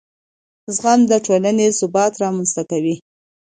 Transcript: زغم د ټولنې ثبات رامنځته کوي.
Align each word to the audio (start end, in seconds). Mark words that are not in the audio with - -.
زغم 0.75 0.99
د 1.11 1.13
ټولنې 1.25 1.65
ثبات 1.79 2.13
رامنځته 2.23 2.63
کوي. 2.71 2.95